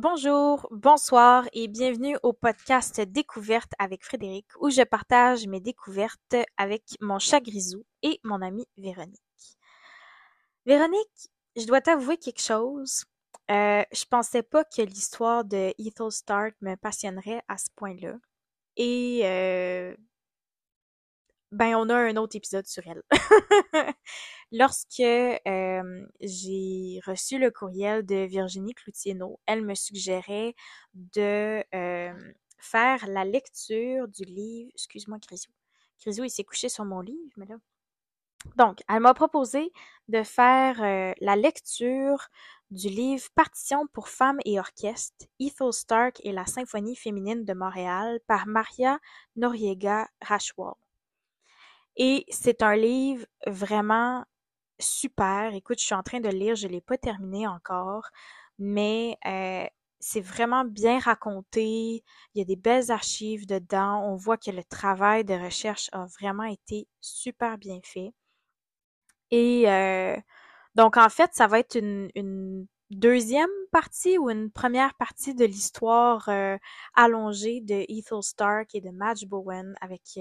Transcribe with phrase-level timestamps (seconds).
[0.00, 6.84] Bonjour, bonsoir et bienvenue au podcast Découverte avec Frédéric où je partage mes découvertes avec
[7.00, 9.18] mon chat Grisou et mon amie Véronique.
[10.66, 13.06] Véronique, je dois t'avouer quelque chose.
[13.50, 18.14] Euh, je pensais pas que l'histoire de Ethel Stark me passionnerait à ce point-là.
[18.76, 19.96] Et euh,
[21.50, 23.02] ben on a un autre épisode sur elle.
[24.50, 30.54] Lorsque euh, j'ai reçu le courriel de Virginie Cloutienot, elle me suggérait
[30.94, 34.70] de euh, faire la lecture du livre.
[34.74, 35.50] Excuse-moi, Grisou.
[36.00, 37.56] Grisou, il s'est couché sur mon livre, mais là.
[38.56, 39.72] Donc, elle m'a proposé
[40.08, 42.28] de faire euh, la lecture
[42.70, 48.20] du livre Partition pour femmes et orchestre, Ethel Stark et la symphonie féminine de Montréal
[48.26, 48.98] par Maria
[49.36, 50.74] Noriega Rachwal.
[51.96, 54.24] Et c'est un livre vraiment
[54.80, 55.54] super.
[55.54, 58.08] Écoute, je suis en train de lire, je l'ai pas terminé encore,
[58.58, 59.66] mais euh,
[60.00, 62.04] c'est vraiment bien raconté.
[62.34, 64.02] Il y a des belles archives dedans.
[64.04, 68.12] On voit que le travail de recherche a vraiment été super bien fait.
[69.30, 70.16] Et euh,
[70.74, 76.26] donc en fait, ça va être une, deuxième partie ou une première partie de l'histoire
[76.30, 76.56] euh,
[76.94, 80.18] allongée de Ethel Stark et de Madge Bowen avec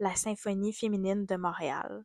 [0.00, 2.04] la symphonie féminine de Montréal.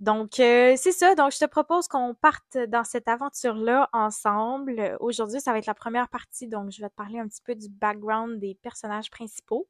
[0.00, 1.14] Donc, euh, c'est ça.
[1.14, 4.96] Donc, je te propose qu'on parte dans cette aventure-là ensemble.
[5.00, 6.46] Aujourd'hui, ça va être la première partie.
[6.46, 9.66] Donc, je vais te parler un petit peu du background des personnages principaux,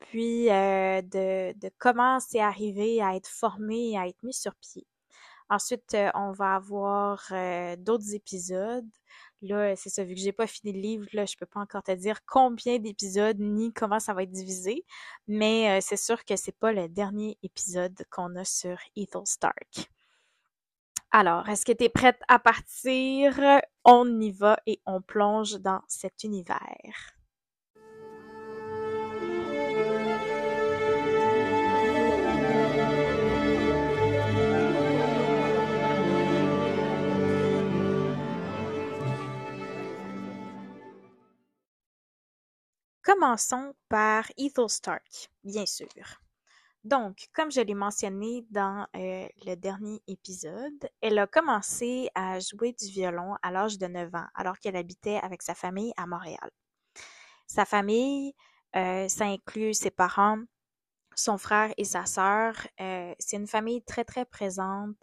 [0.00, 4.86] puis de, de comment c'est arrivé à être formé et à être mis sur pied.
[5.52, 8.88] Ensuite, euh, on va avoir euh, d'autres épisodes.
[9.42, 11.82] Là, c'est ça, vu que j'ai pas fini le livre, là, je peux pas encore
[11.82, 14.84] te dire combien d'épisodes ni comment ça va être divisé.
[15.26, 19.90] Mais euh, c'est sûr que c'est pas le dernier épisode qu'on a sur Ethel Stark.
[21.10, 23.38] Alors, est-ce que tu es prête à partir?
[23.84, 27.16] On y va et on plonge dans cet univers.
[43.02, 45.88] Commençons par Ethel Stark, bien sûr.
[46.84, 52.72] Donc, comme je l'ai mentionné dans euh, le dernier épisode, elle a commencé à jouer
[52.72, 56.50] du violon à l'âge de 9 ans, alors qu'elle habitait avec sa famille à Montréal.
[57.48, 58.34] Sa famille,
[58.76, 60.38] euh, ça inclut ses parents,
[61.16, 62.54] son frère et sa sœur.
[62.80, 64.96] Euh, c'est une famille très, très présente,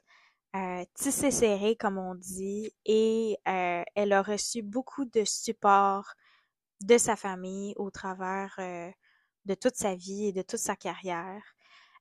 [0.96, 6.16] tissée serrée, comme on dit, et elle a reçu beaucoup de support
[6.82, 8.90] de sa famille au travers euh,
[9.46, 11.44] de toute sa vie et de toute sa carrière.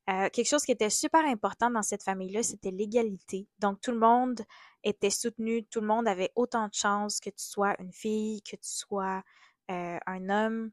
[0.08, 3.46] Euh, quelque chose qui était super important dans cette famille-là, c'était l'égalité.
[3.58, 4.40] Donc tout le monde
[4.82, 8.56] était soutenu, tout le monde avait autant de chances que tu sois une fille, que
[8.56, 9.22] tu sois
[9.70, 10.70] euh, un homme.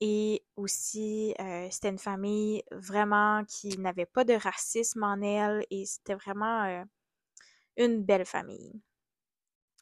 [0.00, 1.34] Et aussi,
[1.72, 6.86] c'était une famille vraiment qui n'avait pas de racisme en elle et c'était vraiment
[7.76, 8.80] une belle famille.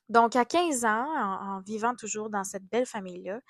[0.09, 3.41] Donc, à 15 ans, en, vivant toujours dans cette belle famille-là,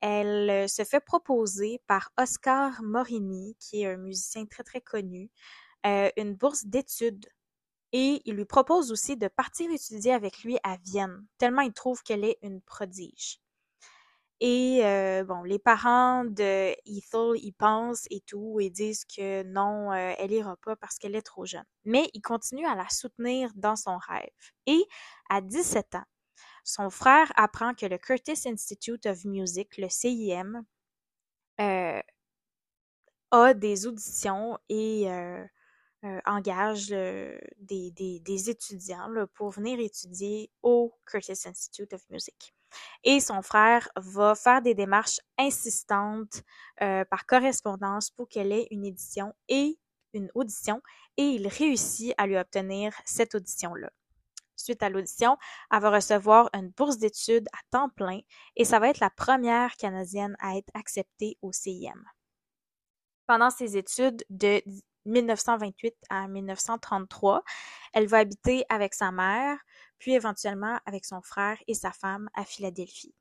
[0.00, 5.30] elle euh, se fait proposer par Oscar Morini, qui est un musicien très très connu,
[5.86, 7.26] euh, une bourse d'études.
[7.92, 12.02] Et il lui propose aussi de partir étudier avec lui à Vienne, tellement il trouve
[12.02, 13.40] qu'elle est une prodige.
[14.40, 19.92] Et euh, bon, les parents de Ethel y pensent et tout et disent que non,
[19.92, 21.64] elle ira pas parce qu'elle est trop jeune.
[21.84, 24.28] Mais ils continuent à la soutenir dans son rêve.
[24.66, 24.84] Et
[25.30, 26.04] à 17 ans,
[26.64, 30.64] son frère apprend que le Curtis Institute of Music, le CIM,
[31.60, 32.00] euh,
[33.30, 35.44] a des auditions et euh,
[36.04, 42.54] euh, engage des, étudiants pour venir étudier au Curtis Institute of Music.
[43.02, 46.42] Et son frère va faire des démarches insistantes
[46.78, 49.78] par correspondance pour qu'elle ait une édition et
[50.12, 50.80] une audition
[51.16, 53.90] et il réussit à lui obtenir cette audition-là
[54.56, 55.36] suite à l'audition,
[55.70, 58.20] elle va recevoir une bourse d'études à temps plein
[58.56, 62.02] et ça va être la première Canadienne à être acceptée au CIM.
[63.26, 64.62] Pendant ses études de
[65.06, 67.42] 1928 à 1933,
[67.92, 69.58] elle va habiter avec sa mère,
[69.98, 73.14] puis éventuellement avec son frère et sa femme à Philadelphie.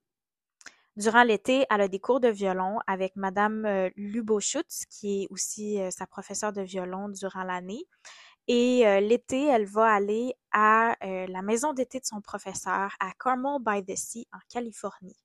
[0.95, 5.81] Durant l'été, elle a des cours de violon avec Madame euh, Luboschutz, qui est aussi
[5.81, 7.88] euh, sa professeure de violon durant l'année.
[8.47, 13.57] Et euh, l'été, elle va aller à la maison d'été de son professeur à Carmel
[13.59, 15.18] by the Sea en Californie.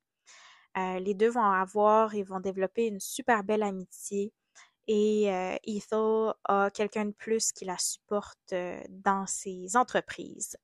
[0.76, 4.32] Les deux vont avoir et vont développer une super belle amitié.
[4.88, 5.26] Et
[5.64, 8.54] Ethel a quelqu'un de plus qui la supporte
[8.88, 10.56] dans ses entreprises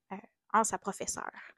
[0.55, 1.55] en sa professeure.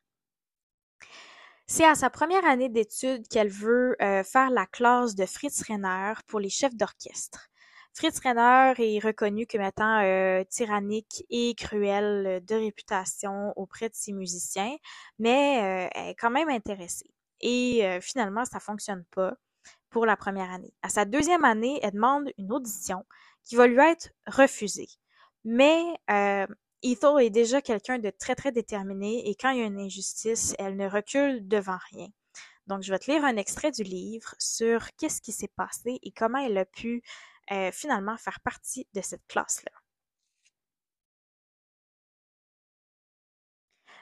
[1.68, 6.12] C'est à sa première année d'études qu'elle veut euh, faire la classe de Fritz Renner
[6.28, 7.48] pour les chefs d'orchestre.
[7.92, 14.12] Fritz Renner est reconnu comme étant euh, tyrannique et cruel de réputation auprès de ses
[14.12, 14.76] musiciens,
[15.18, 17.10] mais euh, elle est quand même intéressée.
[17.40, 19.34] Et finalement, ça fonctionne pas
[19.96, 20.74] pour la première année.
[20.82, 23.06] À sa deuxième année, elle demande une audition
[23.44, 24.90] qui va lui être refusée.
[25.42, 25.82] Mais
[26.82, 30.54] Ethel est déjà quelqu'un de très, très déterminé et quand il y a une injustice,
[30.58, 32.08] elle ne recule devant rien.
[32.66, 36.12] Donc, je vais te lire un extrait du livre sur qu'est-ce qui s'est passé et
[36.12, 37.02] comment elle a pu
[37.50, 39.72] euh, finalement faire partie de cette classe-là.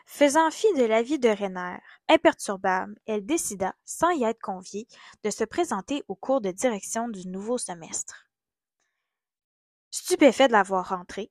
[0.07, 1.79] Faisant fi de l'avis de Rainer,
[2.09, 4.87] imperturbable, elle décida, sans y être conviée,
[5.23, 8.27] de se présenter au cours de direction du nouveau semestre.
[9.91, 11.31] Stupéfait de la voir rentrer,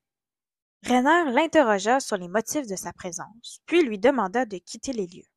[0.83, 5.29] Rainer l'interrogea sur les motifs de sa présence, puis lui demanda de quitter les lieux.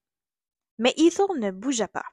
[0.78, 2.04] Mais Ethel ne bougea pas.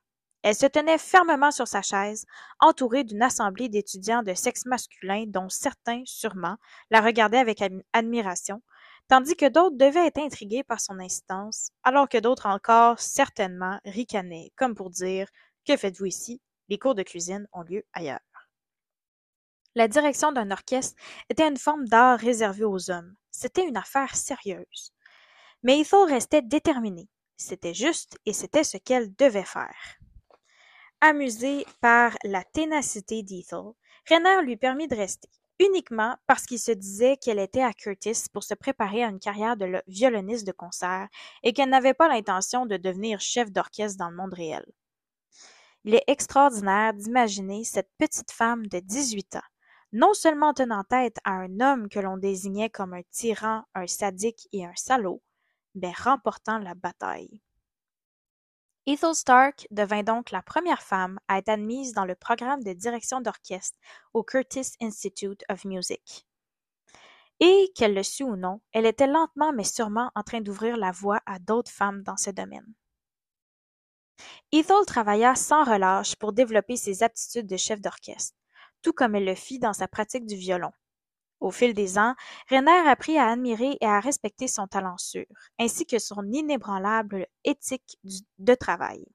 [0.44, 2.26] Elle se tenait fermement sur sa chaise,
[2.60, 6.58] entourée d'une assemblée d'étudiants de sexe masculin dont certains, sûrement,
[6.92, 8.62] la regardaient avec admiration,
[9.08, 14.52] tandis que d'autres devaient être intrigués par son insistance, alors que d'autres encore, certainement, ricanaient,
[14.56, 15.28] comme pour dire
[15.66, 16.42] Que faites-vous ici?
[16.70, 18.20] Les cours de cuisine ont lieu ailleurs.
[19.76, 23.16] La direction d'un orchestre était une forme d'art réservée aux hommes.
[23.32, 24.94] C'était une affaire sérieuse.
[25.64, 27.10] Mais Ethel restait déterminée.
[27.38, 29.98] C'était juste et c'était ce qu'elle devait faire.
[31.02, 33.74] Amusé par la ténacité d'Ethel,
[34.10, 35.30] Renner lui permit de rester,
[35.60, 39.58] uniquement parce qu'il se disait qu'elle était à Curtis pour se préparer à une carrière
[39.58, 41.08] de violoniste de concert
[41.44, 44.66] et qu'elle n'avait pas l'intention de devenir chef d'orchestre dans le monde réel.
[45.86, 49.50] Il est extraordinaire d'imaginer cette petite femme de dix-huit ans,
[49.92, 54.48] non seulement tenant tête à un homme que l'on désignait comme un tyran, un sadique
[54.54, 55.22] et un salaud,
[55.76, 57.42] mais remportant la bataille.
[58.86, 63.22] Ethel Stark devint donc la première femme à être admise dans le programme de direction
[63.22, 63.78] d'orchestre
[64.14, 66.28] au Curtis Institute of Music.
[67.40, 70.92] Et, qu'elle le sût ou non, elle était lentement mais sûrement en train d'ouvrir la
[70.92, 72.74] voie à d'autres femmes dans ce domaine.
[74.52, 78.38] Ethel travailla sans relâche pour développer ses aptitudes de chef d'orchestre,
[78.82, 80.72] tout comme elle le fit dans sa pratique du violon.
[81.44, 82.16] Au fil des ans,
[82.50, 85.26] Renner apprit à admirer et à respecter son talent sûr,
[85.60, 88.00] ainsi que son inébranlable éthique
[88.40, 89.06] de travail.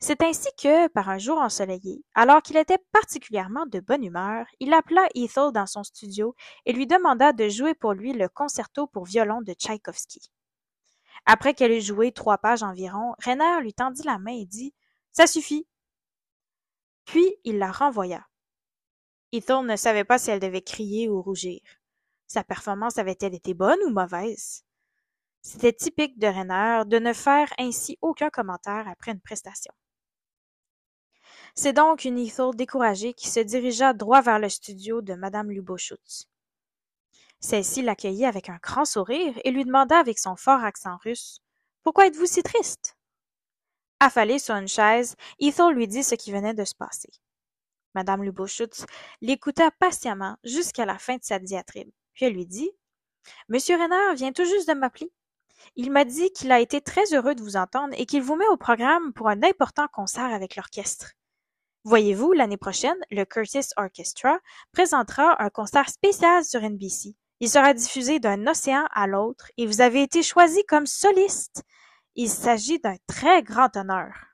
[0.00, 4.72] C'est ainsi que, par un jour ensoleillé, alors qu'il était particulièrement de bonne humeur, il
[4.72, 6.34] appela Ethel dans son studio
[6.64, 10.30] et lui demanda de jouer pour lui le concerto pour violon de Tchaïkovski.
[11.26, 14.72] Après qu'elle eut joué trois pages environ, Renner lui tendit la main et dit
[15.12, 15.66] Ça suffit.
[17.04, 18.27] Puis il la renvoya.
[19.32, 21.60] Ethel ne savait pas si elle devait crier ou rougir.
[22.26, 24.64] Sa performance avait-elle été bonne ou mauvaise?
[25.42, 29.72] C'était typique de Renner de ne faire ainsi aucun commentaire après une prestation.
[31.54, 36.28] C'est donc une Ethel découragée qui se dirigea droit vers le studio de Madame Luboschutz.
[37.40, 41.40] Celle-ci l'accueillit avec un grand sourire et lui demanda avec son fort accent russe
[41.82, 42.96] Pourquoi êtes-vous si triste?
[44.00, 47.10] Affalée sur une chaise, Ethel lui dit ce qui venait de se passer.
[47.94, 48.86] Madame Luboschutz
[49.20, 52.70] l'écouta patiemment jusqu'à la fin de sa diatribe, puis elle lui dit
[53.48, 55.12] Monsieur Renard vient tout juste de m'appeler.
[55.76, 58.46] Il m'a dit qu'il a été très heureux de vous entendre et qu'il vous met
[58.48, 61.12] au programme pour un important concert avec l'orchestre.
[61.84, 64.38] Voyez-vous, l'année prochaine, le Curtis Orchestra
[64.72, 67.16] présentera un concert spécial sur NBC.
[67.40, 71.62] Il sera diffusé d'un océan à l'autre et vous avez été choisi comme soliste.
[72.16, 74.27] Il s'agit d'un très grand honneur.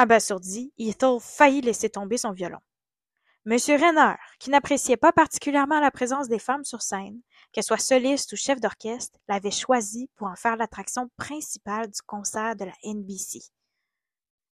[0.00, 2.60] Abasourdi, Ethel faillit laisser tomber son violon.
[3.44, 8.32] Monsieur Renner, qui n'appréciait pas particulièrement la présence des femmes sur scène, qu'elles soient solistes
[8.32, 13.40] ou chefs d'orchestre, l'avait choisi pour en faire l'attraction principale du concert de la NBC.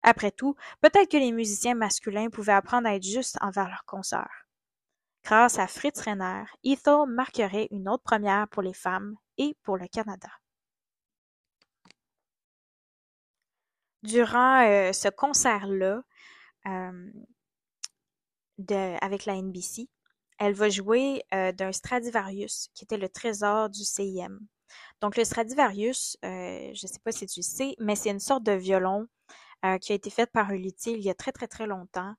[0.03, 4.47] Après tout, peut-être que les musiciens masculins pouvaient apprendre à être justes envers leurs consoeurs.
[5.23, 9.87] Grâce à Fritz Renner, Ethel marquerait une autre première pour les femmes et pour le
[9.87, 10.31] Canada.
[14.07, 16.03] Durant euh, ce concert-là
[16.67, 17.11] euh,
[19.01, 19.89] avec la NBC,
[20.39, 24.39] elle va jouer euh, d'un Stradivarius, qui était le trésor du CIM.
[25.01, 28.43] Donc le Stradivarius, je ne sais pas si tu le sais, mais c'est une sorte
[28.43, 29.07] de violon
[29.81, 32.15] qui a été fait par un luthier il y a très très très longtemps.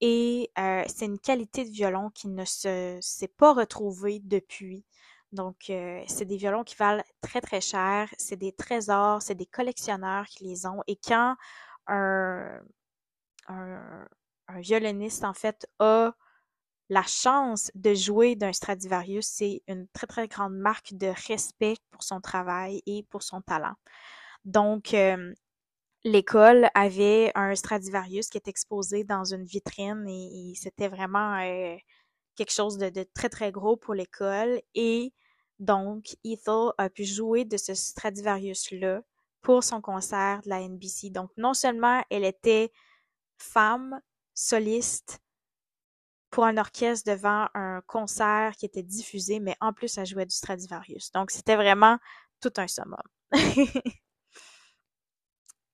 [0.00, 4.84] Et c'est une qualité de violon qui ne se s'est pas retrouvée depuis.
[5.32, 8.08] Donc, euh, c'est des violons qui valent très, très cher.
[8.18, 10.82] C'est des trésors, c'est des collectionneurs qui les ont.
[10.86, 11.36] Et quand
[11.86, 12.60] un,
[13.48, 14.06] un,
[14.60, 16.12] violoniste, en fait, a
[16.90, 22.02] la chance de jouer d'un Stradivarius, c'est une très, très grande marque de respect pour
[22.02, 23.74] son travail et pour son talent.
[24.44, 25.32] Donc, euh,
[26.04, 31.76] l'école avait un Stradivarius qui était exposé dans une vitrine et, c'était vraiment euh,
[32.36, 35.12] quelque chose de, de, très très gros pour l'école et
[35.62, 39.02] donc Ethel a pu jouer de ce Stradivarius-là
[39.42, 41.10] pour son concert de la NBC.
[41.10, 42.72] Donc non seulement elle était
[43.38, 44.00] femme
[44.34, 45.20] soliste
[46.30, 50.34] pour un orchestre devant un concert qui était diffusé, mais en plus elle jouait du
[50.34, 51.12] Stradivarius.
[51.12, 51.98] Donc c'était vraiment
[52.40, 52.98] tout un summum.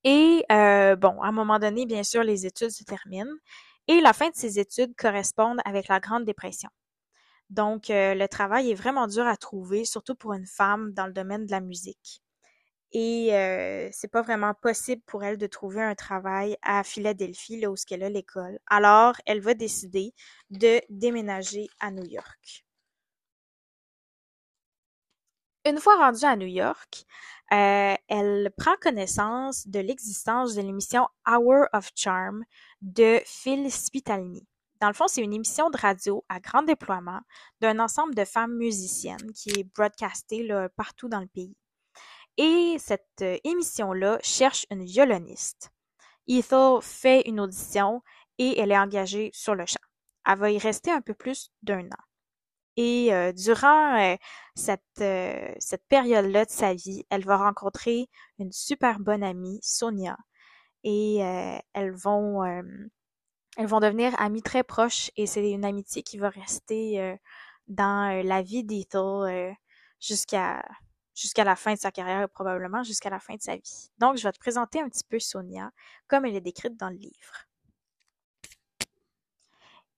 [0.04, 3.34] Et euh, bon, à un moment donné, bien sûr, les études se terminent
[3.88, 6.70] et la fin de ces études correspondent avec la Grande Dépression.
[7.50, 11.12] Donc, euh, le travail est vraiment dur à trouver, surtout pour une femme dans le
[11.12, 12.22] domaine de la musique.
[12.92, 17.70] Et euh, c'est pas vraiment possible pour elle de trouver un travail à Philadelphie, là
[17.70, 18.58] où elle a l'école.
[18.68, 20.14] Alors, elle va décider
[20.50, 22.64] de déménager à New York.
[25.66, 27.04] Une fois rendue à New York,
[27.52, 32.42] euh, elle prend connaissance de l'existence de l'émission Hour of Charm
[32.80, 34.47] de Phil Spitalny.
[34.80, 37.20] Dans le fond, c'est une émission de radio à grand déploiement
[37.60, 41.56] d'un ensemble de femmes musiciennes qui est broadcastée partout dans le pays.
[42.36, 45.70] Et cette euh, émission-là cherche une violoniste.
[46.28, 48.02] Ethel fait une audition
[48.38, 49.80] et elle est engagée sur le champ.
[50.24, 52.04] Elle va y rester un peu plus d'un an.
[52.78, 54.14] Et euh, durant euh,
[54.54, 58.08] cette, euh, cette période-là de sa vie, elle va rencontrer
[58.38, 60.16] une super bonne amie, Sonia,
[60.84, 61.16] et
[61.72, 62.40] elles vont
[63.56, 67.16] elles vont devenir amies très proches et c'est une amitié qui va rester
[67.66, 69.56] dans la vie d'Ethel
[70.00, 70.62] jusqu'à
[71.18, 73.90] jusqu'à la fin de sa carrière probablement jusqu'à la fin de sa vie.
[73.98, 75.72] Donc je vais te présenter un petit peu Sonia
[76.06, 77.48] comme elle est décrite dans le livre.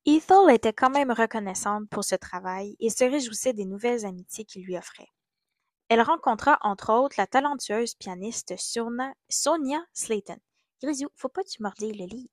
[0.07, 4.65] Ethel était quand même reconnaissante pour ce travail et se réjouissait des nouvelles amitiés qu'il
[4.65, 5.09] lui offrait.
[5.89, 10.39] Elle rencontra entre autres la talentueuse pianiste Sonia Slayton.
[10.83, 12.31] Grisou, faut pas que tu mordilles le livre.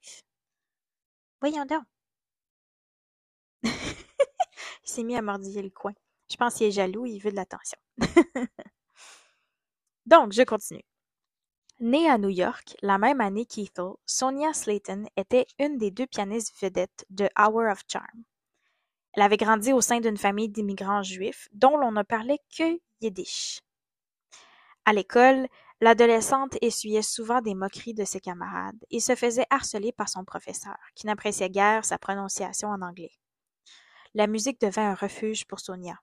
[1.42, 1.84] Voyons donc.
[3.64, 3.72] il
[4.84, 5.94] s'est mis à mordiller le coin.
[6.30, 7.78] Je pense qu'il est jaloux, il veut de l'attention.
[10.06, 10.84] Donc, je continue.
[11.80, 16.60] Née à New York la même année qu'Ethel, Sonia Slayton était une des deux pianistes
[16.60, 18.24] vedettes de Hour of Charm.
[19.14, 23.62] Elle avait grandi au sein d'une famille d'immigrants juifs dont l'on ne parlait que yiddish.
[24.86, 25.48] À l'école,
[25.82, 30.78] l'adolescente essuyait souvent des moqueries de ses camarades et se faisait harceler par son professeur,
[30.96, 33.12] qui n'appréciait guère sa prononciation en anglais.
[34.14, 36.00] La musique devint un refuge pour Sonia.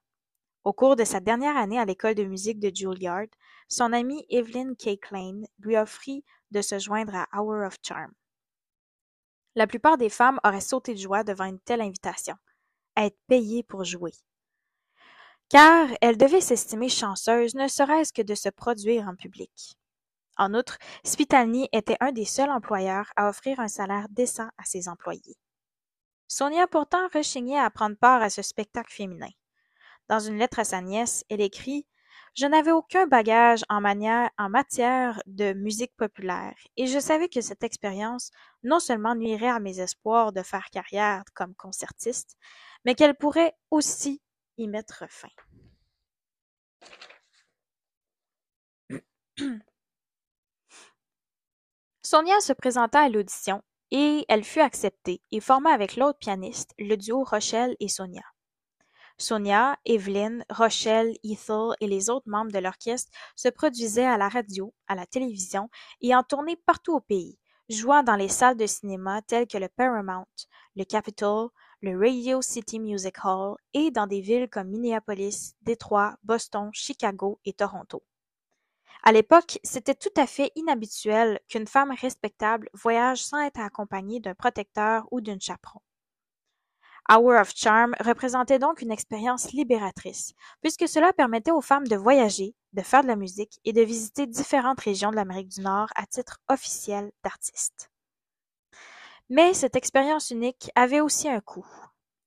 [0.63, 3.27] Au cours de sa dernière année à l'école de musique de Juilliard,
[3.67, 4.99] son amie Evelyn K.
[4.99, 8.11] Klein lui offrit de se joindre à Hour of Charm.
[9.55, 12.35] La plupart des femmes auraient sauté de joie devant une telle invitation,
[12.95, 14.13] à être payées pour jouer.
[15.49, 19.77] Car elles devaient s'estimer chanceuses ne serait-ce que de se produire en public.
[20.37, 24.89] En outre, Spitalny était un des seuls employeurs à offrir un salaire décent à ses
[24.89, 25.37] employés.
[26.27, 29.29] Sonia pourtant rechignait à prendre part à ce spectacle féminin.
[30.09, 31.87] Dans une lettre à sa nièce, elle écrit
[32.33, 37.63] Je n'avais aucun bagage en, en matière de musique populaire, et je savais que cette
[37.63, 38.31] expérience
[38.63, 42.35] non seulement nuirait à mes espoirs de faire carrière comme concertiste,
[42.83, 44.21] mais qu'elle pourrait aussi
[44.57, 45.29] y mettre fin.
[52.03, 56.95] Sonia se présenta à l'audition et elle fut acceptée et forma avec l'autre pianiste le
[56.95, 58.23] duo Rochelle et Sonia.
[59.17, 64.73] Sonia, Evelyn, Rochelle, Ethel et les autres membres de l'orchestre se produisaient à la radio,
[64.87, 65.69] à la télévision
[66.01, 69.69] et en tournée partout au pays, jouant dans les salles de cinéma telles que le
[69.69, 70.27] Paramount,
[70.75, 71.49] le Capitol,
[71.85, 77.53] le Radio City Music Hall et dans des villes comme Minneapolis, Détroit, Boston, Chicago et
[77.53, 78.01] Toronto.
[79.03, 84.33] À l'époque, c'était tout à fait inhabituel qu'une femme respectable voyage sans être accompagnée d'un
[84.33, 85.79] protecteur ou d'une chaperon.
[87.07, 92.55] Hour of Charm représentait donc une expérience libératrice, puisque cela permettait aux femmes de voyager,
[92.73, 96.07] de faire de la musique et de visiter différentes régions de l'Amérique du Nord à
[96.07, 97.91] titre officiel d'artiste.
[99.29, 101.67] Mais cette expérience unique avait aussi un coût.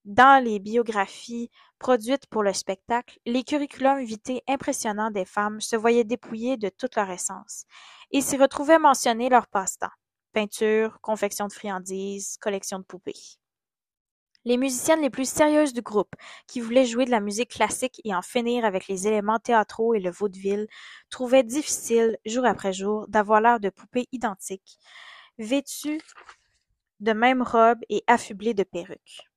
[0.05, 6.05] Dans les biographies produites pour le spectacle, les curriculums vitae impressionnants des femmes se voyaient
[6.05, 7.64] dépouillés de toute leur essence
[8.11, 9.90] et s'y retrouvaient mentionnés leurs passe-temps
[10.33, 13.38] peinture, confection de friandises, collection de poupées.
[14.45, 16.14] Les musiciennes les plus sérieuses du groupe,
[16.47, 20.00] qui voulaient jouer de la musique classique et en finir avec les éléments théâtraux et
[20.00, 20.69] le vaudeville,
[21.11, 24.78] trouvaient difficile, jour après jour, d'avoir l'air de poupées identiques,
[25.38, 26.00] vêtues
[27.00, 29.28] de même robe et affublées de perruques.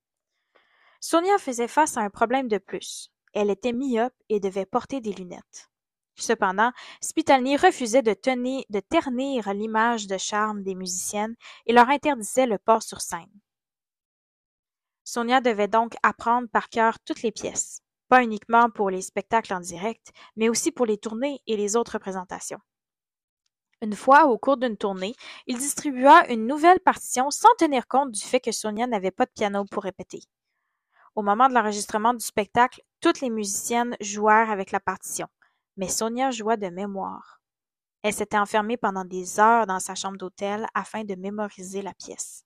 [1.00, 3.12] Sonia faisait face à un problème de plus.
[3.34, 5.70] Elle était myope et devait porter des lunettes.
[6.16, 12.58] Cependant, Spitalny refusait de, de ternir l'image de charme des musiciennes et leur interdisait le
[12.58, 13.32] port sur scène.
[15.04, 19.60] Sonia devait donc apprendre par cœur toutes les pièces, pas uniquement pour les spectacles en
[19.60, 22.60] direct, mais aussi pour les tournées et les autres représentations.
[23.82, 25.16] Une fois, au cours d'une tournée,
[25.48, 29.32] il distribua une nouvelle partition sans tenir compte du fait que Sonia n'avait pas de
[29.32, 30.22] piano pour répéter.
[31.16, 35.28] Au moment de l'enregistrement du spectacle, toutes les musiciennes jouèrent avec la partition,
[35.78, 37.42] mais Sonia joua de mémoire.
[38.04, 42.46] Elle s'était enfermée pendant des heures dans sa chambre d'hôtel afin de mémoriser la pièce.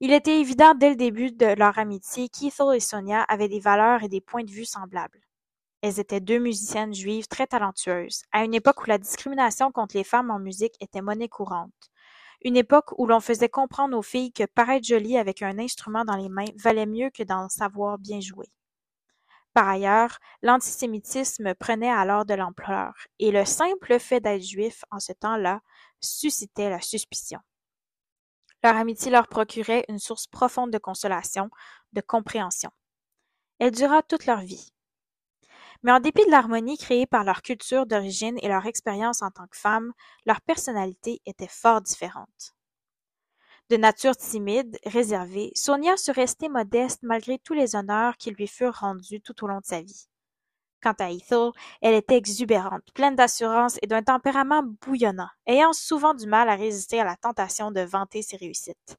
[0.00, 4.02] Il était évident dès le début de leur amitié qu'Ethel et Sonia avaient des valeurs
[4.02, 5.20] et des points de vue semblables.
[5.82, 10.04] Elles étaient deux musiciennes juives très talentueuses, à une époque où la discrimination contre les
[10.04, 11.90] femmes en musique était monnaie courante.
[12.42, 16.16] Une époque où l'on faisait comprendre aux filles que paraître jolie avec un instrument dans
[16.16, 18.48] les mains valait mieux que d'en savoir bien jouer.
[19.52, 25.12] Par ailleurs, l'antisémitisme prenait alors de l'ampleur, et le simple fait d'être juif en ce
[25.12, 25.60] temps-là
[26.00, 27.40] suscitait la suspicion.
[28.62, 31.50] Leur amitié leur procurait une source profonde de consolation,
[31.94, 32.70] de compréhension.
[33.58, 34.72] Elle dura toute leur vie.
[35.82, 39.46] Mais en dépit de l'harmonie créée par leur culture d'origine et leur expérience en tant
[39.46, 39.92] que femmes,
[40.26, 42.54] leur personnalité était fort différente.
[43.70, 48.74] De nature timide, réservée, Sonia sut rester modeste malgré tous les honneurs qui lui furent
[48.74, 50.08] rendus tout au long de sa vie.
[50.82, 56.26] Quant à Ethel, elle était exubérante, pleine d'assurance et d'un tempérament bouillonnant, ayant souvent du
[56.26, 58.98] mal à résister à la tentation de vanter ses réussites.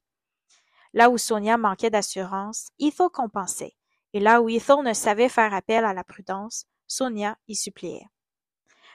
[0.94, 3.74] Là où Sonia manquait d'assurance, Ethel compensait,
[4.12, 8.06] et là où Ethel ne savait faire appel à la prudence, Sonia y suppliait.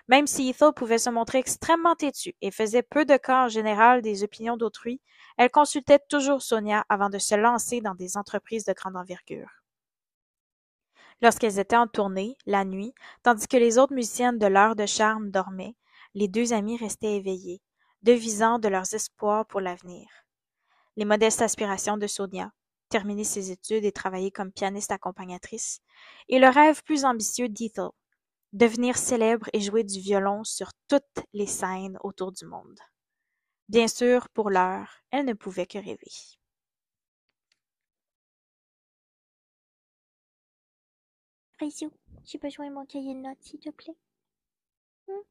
[0.08, 4.04] Même si Ethel pouvait se montrer extrêmement têtue et faisait peu de cas en général
[4.04, 5.02] des opinions d'autrui,
[5.38, 9.50] elle consultait toujours Sonia avant de se lancer dans des entreprises de grande envergure.
[11.22, 15.32] Lorsqu'elles étaient en tournée, la nuit, tandis que les autres musiciennes de l'heure de charme
[15.32, 15.76] dormaient,
[16.14, 17.62] les deux amies restaient éveillées,
[18.04, 20.08] devisant de leurs espoirs pour l'avenir.
[20.96, 22.52] Les modestes aspirations de Sonia,
[22.90, 25.82] terminer ses études et travailler comme pianiste accompagnatrice,
[26.30, 27.90] et le rêve plus ambitieux d'Ethel,
[28.54, 32.80] devenir célèbre et jouer du violon sur toutes les scènes autour du monde.
[33.70, 36.12] Bien sûr, pour l'heure, elle ne pouvait que rêver.
[41.60, 41.92] Rizou,
[42.26, 43.96] j'ai besoin de mon cahier de notes, s'il te plaît.
[45.08, 45.22] Hmm?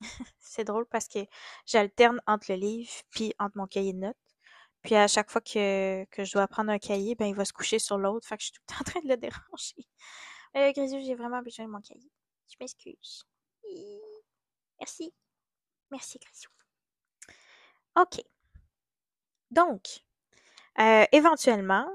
[0.38, 1.20] C'est drôle parce que
[1.66, 4.16] j'alterne entre le livre puis entre mon cahier de notes.
[4.88, 7.52] Puis à chaque fois que, que je dois prendre un cahier, ben il va se
[7.52, 8.26] coucher sur l'autre.
[8.26, 9.86] Fait que je suis tout le temps en train de le déranger.
[10.56, 12.10] Euh, j'ai vraiment besoin de mon cahier.
[12.50, 13.22] Je m'excuse.
[14.80, 15.12] Merci.
[15.90, 16.48] Merci, Grisou.
[17.96, 18.24] OK.
[19.50, 20.06] Donc,
[20.78, 21.86] euh, éventuellement,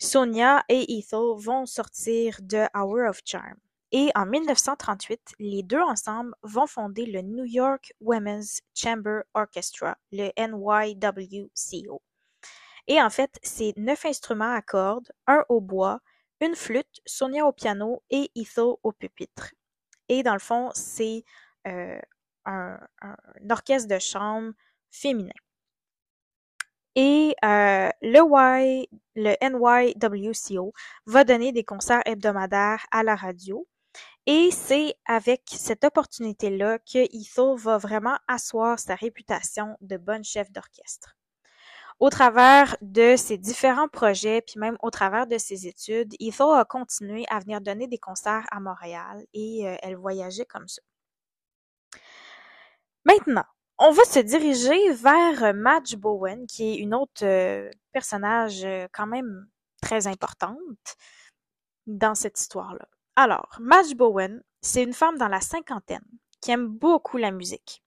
[0.00, 3.54] Sonia et Ethel vont sortir de Hour of Charm.
[3.92, 10.32] Et en 1938, les deux ensemble vont fonder le New York Women's Chamber Orchestra, le
[10.36, 12.02] NYWCO.
[12.88, 16.00] Et en fait, c'est neuf instruments à cordes, un au bois,
[16.40, 19.52] une flûte, Sonia au piano et Ethel au pupitre.
[20.08, 21.24] Et dans le fond, c'est
[21.68, 22.00] euh,
[22.44, 22.78] un,
[23.48, 24.52] orchestre de chambre
[24.90, 25.32] féminin.
[26.94, 28.20] Et euh, le,
[28.60, 30.72] y, le NYWCO
[31.06, 33.66] va donner des concerts hebdomadaires à la radio.
[34.26, 40.50] Et c'est avec cette opportunité-là que Ethel va vraiment asseoir sa réputation de bonne chef
[40.52, 41.16] d'orchestre
[42.02, 46.64] au travers de ses différents projets, puis même au travers de ses études, Ethel a
[46.64, 50.82] continué à venir donner des concerts à Montréal et euh, elle voyageait comme ça.
[53.04, 53.44] Maintenant,
[53.78, 59.06] on va se diriger vers Madge Bowen, qui est une autre euh, personnage euh, quand
[59.06, 59.46] même
[59.80, 60.96] très importante
[61.86, 62.88] dans cette histoire-là.
[63.14, 66.04] Alors, Madge Bowen, c'est une femme dans la cinquantaine
[66.40, 67.80] qui aime beaucoup la musique.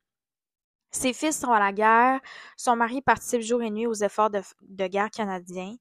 [0.95, 2.21] Ses fils sont à la guerre,
[2.55, 5.75] son mari participe jour et nuit aux efforts de, guerre canadiens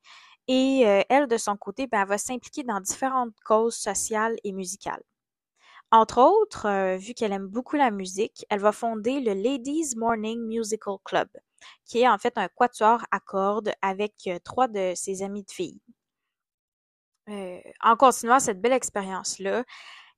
[0.49, 5.05] et euh, elle, de son côté, ben, va s'impliquer dans différentes causes sociales et musicales.
[5.93, 10.49] Entre autres, euh, vu qu'elle aime beaucoup la musique, elle va fonder le Ladies Morning
[10.49, 11.29] Musical Club,
[11.87, 15.53] qui est en fait un quatuor à cordes avec euh, trois de ses amies de
[15.53, 15.81] filles.
[17.29, 19.63] en continuant cette belle expérience-là,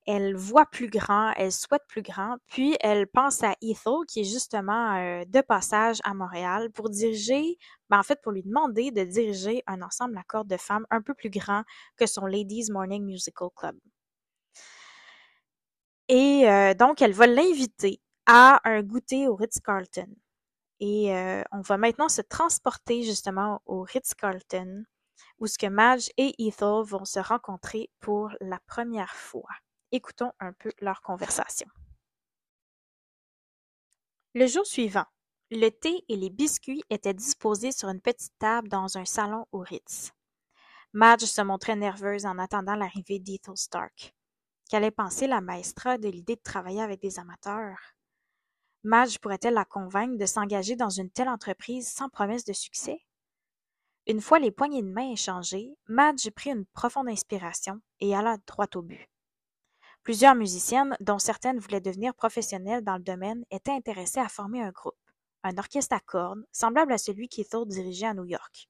[0.06, 4.24] elle voit plus grand, elle souhaite plus grand, puis elle pense à Ethel, qui est
[4.24, 7.58] justement euh, de passage à Montréal, pour diriger,
[7.90, 11.02] ben en fait, pour lui demander de diriger un ensemble à cordes de femmes un
[11.02, 11.64] peu plus grand
[11.96, 13.76] que son Ladies Morning Musical Club.
[16.08, 20.08] Et euh, donc, elle va l'inviter à un goûter au Ritz-Carlton.
[20.78, 24.84] Et euh, on va maintenant se transporter justement au Ritz-Carlton,
[25.38, 29.48] où ce que Madge et Ethel vont se rencontrer pour la première fois.
[29.92, 31.68] Écoutons un peu leur conversation.
[34.34, 35.06] Le jour suivant,
[35.50, 39.60] le thé et les biscuits étaient disposés sur une petite table dans un salon au
[39.60, 40.12] Ritz.
[40.92, 44.12] Madge se montrait nerveuse en attendant l'arrivée d'Ethel Stark.
[44.68, 47.78] Qu'allait penser la maestra de l'idée de travailler avec des amateurs?
[48.82, 53.04] Madge pourrait-elle la convaincre de s'engager dans une telle entreprise sans promesse de succès?
[54.08, 58.66] Une fois les poignées de main échangées, Madge prit une profonde inspiration et alla droit
[58.74, 59.08] au but.
[60.06, 64.70] Plusieurs musiciennes, dont certaines voulaient devenir professionnelles dans le domaine, étaient intéressées à former un
[64.70, 64.94] groupe,
[65.42, 68.68] un orchestre à cordes, semblable à celui qu'Ethel dirigeait à New York.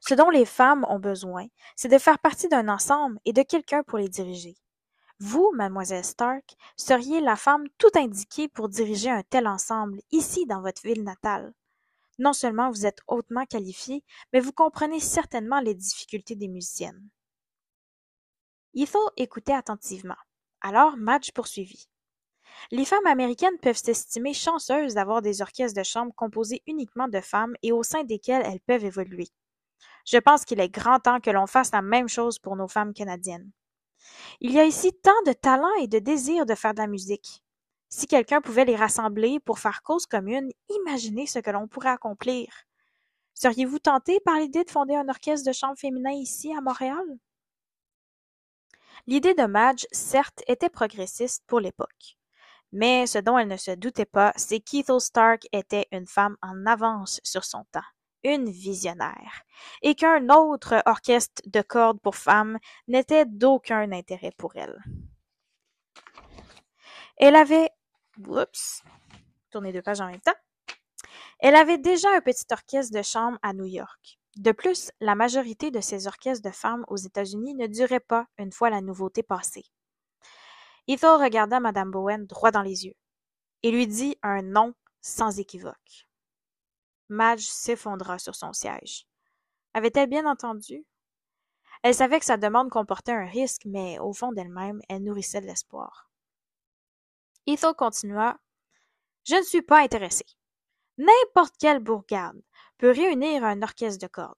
[0.00, 3.82] Ce dont les femmes ont besoin, c'est de faire partie d'un ensemble et de quelqu'un
[3.82, 4.56] pour les diriger.
[5.18, 10.62] Vous, mademoiselle Stark, seriez la femme tout indiquée pour diriger un tel ensemble, ici dans
[10.62, 11.52] votre ville natale.
[12.18, 17.10] Non seulement vous êtes hautement qualifiée, mais vous comprenez certainement les difficultés des musiciennes.
[18.74, 20.16] Ethel écoutait attentivement.
[20.60, 21.88] Alors Madge poursuivit.
[22.70, 27.54] Les femmes américaines peuvent s'estimer chanceuses d'avoir des orchestres de chambre composés uniquement de femmes
[27.62, 29.28] et au sein desquels elles peuvent évoluer.
[30.06, 32.94] Je pense qu'il est grand temps que l'on fasse la même chose pour nos femmes
[32.94, 33.50] canadiennes.
[34.40, 37.42] Il y a ici tant de talent et de désir de faire de la musique.
[37.88, 42.48] Si quelqu'un pouvait les rassembler pour faire cause commune, imaginez ce que l'on pourrait accomplir.
[43.34, 47.04] Seriez-vous tenté par l'idée de fonder un orchestre de chambre féminin ici, à Montréal?
[49.06, 52.16] L'idée de Madge, certes, était progressiste pour l'époque.
[52.72, 56.64] Mais ce dont elle ne se doutait pas, c'est qu'Ethel Stark était une femme en
[56.66, 57.80] avance sur son temps,
[58.22, 59.42] une visionnaire,
[59.82, 64.82] et qu'un autre orchestre de cordes pour femmes n'était d'aucun intérêt pour elle.
[67.18, 67.70] Elle avait...
[68.26, 68.82] Oups.
[69.50, 70.32] Tourner deux pages en même temps.
[71.40, 74.18] Elle avait déjà un petit orchestre de chambre à New York.
[74.36, 78.50] De plus, la majorité de ces orchestres de femmes aux États-Unis ne duraient pas une
[78.50, 79.64] fois la nouveauté passée.
[80.88, 82.96] Ethel regarda Madame Bowen droit dans les yeux
[83.62, 86.08] et lui dit un non sans équivoque.
[87.08, 89.06] Madge s'effondra sur son siège.
[89.72, 90.84] Avait-elle bien entendu?
[91.82, 95.46] Elle savait que sa demande comportait un risque, mais au fond d'elle-même, elle nourrissait de
[95.46, 96.10] l'espoir.
[97.46, 98.38] Ethel continua.
[99.24, 100.26] Je ne suis pas intéressée.
[100.98, 102.40] N'importe quelle bourgade
[102.78, 104.34] peut réunir un orchestre de cordes.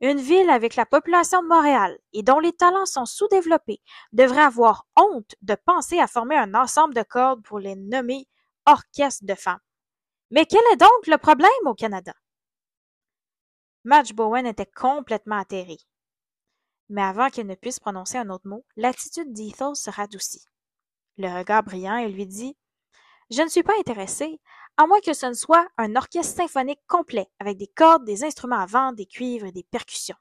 [0.00, 3.80] Une ville avec la population de Montréal et dont les talents sont sous-développés
[4.12, 8.28] devrait avoir honte de penser à former un ensemble de cordes pour les nommer
[8.66, 9.60] orchestres de femmes.
[10.30, 12.12] Mais quel est donc le problème au Canada?
[13.84, 15.78] Madge Bowen était complètement atterrée.
[16.88, 20.44] Mais avant qu'elle ne puisse prononcer un autre mot, l'attitude d'Ethel se radoucit.
[21.16, 22.56] Le regard brillant, elle lui dit
[23.30, 24.40] Je ne suis pas intéressée,
[24.76, 28.58] à moins que ce ne soit un orchestre symphonique complet, avec des cordes, des instruments
[28.58, 30.16] à vent, des cuivres et des percussions.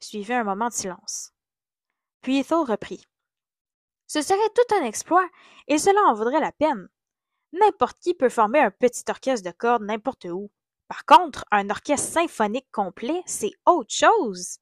[0.00, 1.32] Suivit un moment de silence.
[2.22, 3.06] Puis Ethel reprit.
[4.06, 5.28] Ce serait tout un exploit,
[5.68, 6.88] et cela en vaudrait la peine.
[7.52, 10.50] N'importe qui peut former un petit orchestre de cordes n'importe où.
[10.88, 14.58] Par contre, un orchestre symphonique complet, c'est autre chose.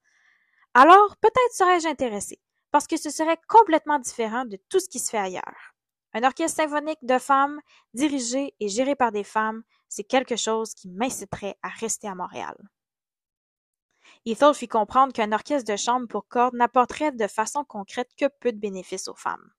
[0.74, 2.38] Alors, peut-être serais-je intéressé,
[2.70, 5.77] parce que ce serait complètement différent de tout ce qui se fait ailleurs.
[6.14, 7.60] Un orchestre symphonique de femmes,
[7.94, 12.56] dirigé et géré par des femmes, c'est quelque chose qui m'inciterait à rester à Montréal.
[14.24, 18.52] Ethel fit comprendre qu'un orchestre de chambre pour cordes n'apporterait de façon concrète que peu
[18.52, 19.52] de bénéfices aux femmes.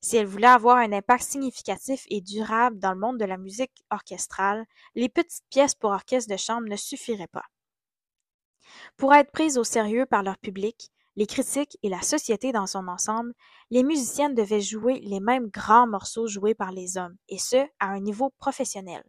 [0.00, 3.84] Si elle voulait avoir un impact significatif et durable dans le monde de la musique
[3.90, 7.46] orchestrale, les petites pièces pour orchestre de chambre ne suffiraient pas.
[8.96, 12.88] Pour être prises au sérieux par leur public, les critiques et la société dans son
[12.88, 13.32] ensemble,
[13.70, 17.88] les musiciennes devaient jouer les mêmes grands morceaux joués par les hommes, et ce, à
[17.88, 19.04] un niveau professionnel.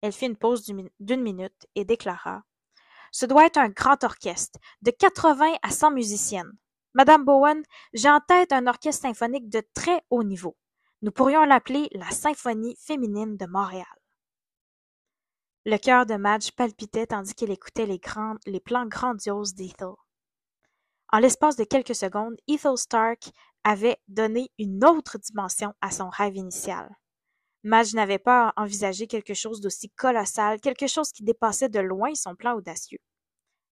[0.00, 2.42] Elle fit une pause d'une minute et déclara
[3.10, 6.52] Ce doit être un grand orchestre, de 80 à 100 musiciennes.
[6.94, 10.56] Madame Bowen, j'ai en tête un orchestre symphonique de très haut niveau.
[11.02, 13.84] Nous pourrions l'appeler la Symphonie féminine de Montréal.
[15.66, 19.94] Le cœur de Madge palpitait tandis qu'elle écoutait les, plans grandioses d'Ethel.
[21.12, 23.30] En l'espace de quelques secondes, Ethel Stark
[23.64, 26.88] avait donné une autre dimension à son rêve initial.
[27.62, 32.34] Madge n'avait pas envisagé quelque chose d'aussi colossal, quelque chose qui dépassait de loin son
[32.34, 33.00] plan audacieux.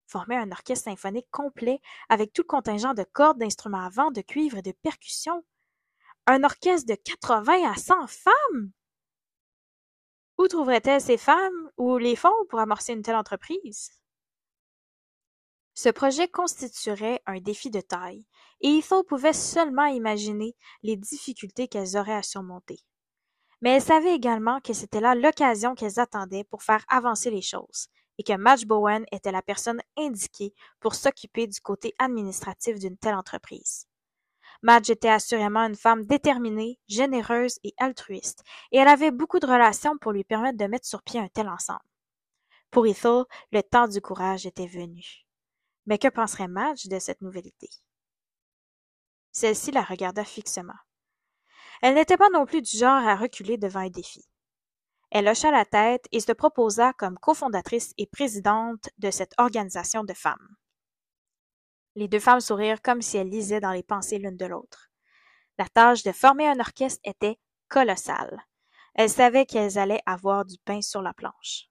[0.06, 4.20] Former un orchestre symphonique complet avec tout le contingent de cordes, d'instruments à vent, de
[4.20, 5.44] cuivre et de percussions.
[6.26, 8.72] Un orchestre de 80 à 100 femmes!
[10.38, 11.70] Où trouverait-elle ces femmes?
[11.76, 13.90] Ou les fonds pour amorcer une telle entreprise?
[15.74, 18.24] Ce projet constituerait un défi de taille,
[18.60, 22.78] et Ethel pouvait seulement imaginer les difficultés qu'elles auraient à surmonter.
[23.60, 27.88] Mais elle savait également que c'était là l'occasion qu'elles attendaient pour faire avancer les choses,
[28.18, 33.16] et que Madge Bowen était la personne indiquée pour s'occuper du côté administratif d'une telle
[33.16, 33.88] entreprise.
[34.62, 39.98] Madge était assurément une femme déterminée, généreuse et altruiste, et elle avait beaucoup de relations
[39.98, 41.80] pour lui permettre de mettre sur pied un tel ensemble.
[42.70, 45.23] Pour Ethel, le temps du courage était venu.
[45.86, 47.70] Mais que penserait Madge de cette nouvelle idée?
[49.32, 50.78] Celle-ci la regarda fixement.
[51.82, 54.24] Elle n'était pas non plus du genre à reculer devant un défi.
[55.10, 60.14] Elle hocha la tête et se proposa comme cofondatrice et présidente de cette organisation de
[60.14, 60.56] femmes.
[61.94, 64.90] Les deux femmes sourirent comme si elles lisaient dans les pensées l'une de l'autre.
[65.58, 68.44] La tâche de former un orchestre était colossale.
[68.94, 71.68] Elles savaient qu'elles allaient avoir du pain sur la planche.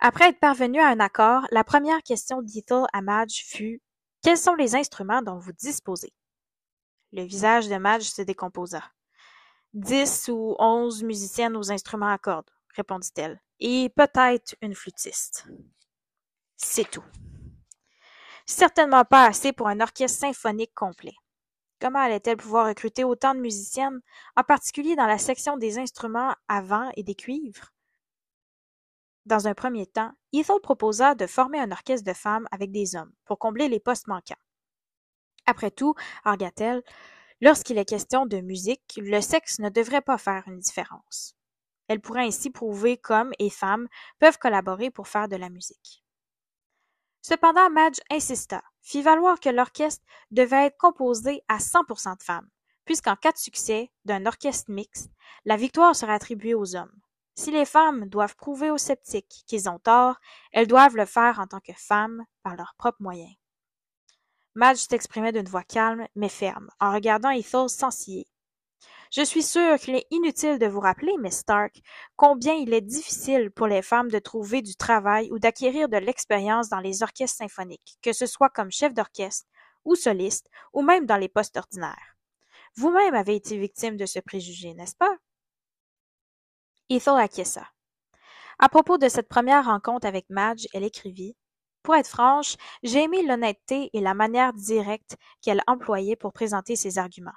[0.00, 3.82] Après être parvenues à un accord, la première question d'Ethel à Madge fut
[4.22, 6.12] Quels sont les instruments dont vous disposez?
[7.12, 8.82] Le visage de Madge se décomposa.
[9.74, 15.48] Dix ou onze musiciennes aux instruments à cordes, répondit-elle, et peut-être une flûtiste.
[16.56, 17.04] C'est tout.
[18.46, 21.16] Certainement pas assez pour un orchestre symphonique complet.
[21.80, 24.00] Comment allait-elle pouvoir recruter autant de musiciennes,
[24.36, 27.72] en particulier dans la section des instruments à vent et des cuivres?
[29.28, 33.12] Dans un premier temps, Ethel proposa de former un orchestre de femmes avec des hommes
[33.26, 34.40] pour combler les postes manquants.
[35.44, 36.82] Après tout, argua-t-elle,
[37.42, 41.34] lorsqu'il est question de musique, le sexe ne devrait pas faire une différence.
[41.88, 43.86] Elle pourrait ainsi prouver qu'hommes et femmes
[44.18, 46.02] peuvent collaborer pour faire de la musique.
[47.20, 52.48] Cependant, Madge insista, fit valoir que l'orchestre devait être composé à 100% de femmes,
[52.86, 55.10] puisqu'en cas de succès d'un orchestre mixte,
[55.44, 56.98] la victoire serait attribuée aux hommes.
[57.38, 60.16] Si les femmes doivent prouver aux sceptiques qu'ils ont tort,
[60.50, 63.32] elles doivent le faire en tant que femmes, par leurs propres moyens.
[64.56, 68.26] Madge s'exprimait d'une voix calme, mais ferme, en regardant Ethel sans scier.
[69.12, 71.80] Je suis sûre qu'il est inutile de vous rappeler, Miss Stark,
[72.16, 76.68] combien il est difficile pour les femmes de trouver du travail ou d'acquérir de l'expérience
[76.68, 79.46] dans les orchestres symphoniques, que ce soit comme chef d'orchestre,
[79.84, 82.16] ou soliste, ou même dans les postes ordinaires.
[82.74, 85.16] Vous-même avez été victime de ce préjugé, n'est-ce pas?
[86.90, 87.68] Ethel acquiesça.
[88.58, 91.36] À propos de cette première rencontre avec Madge, elle écrivit
[91.82, 96.96] Pour être franche, j'ai aimé l'honnêteté et la manière directe qu'elle employait pour présenter ses
[96.96, 97.36] arguments.